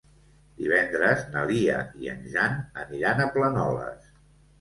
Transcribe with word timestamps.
Divendres 0.59 1.19
na 1.35 1.43
Lia 1.51 1.75
i 2.05 2.09
en 2.13 2.23
Jan 2.37 2.55
aniran 2.85 3.21
a 3.21 3.29
Planoles. 3.37 4.09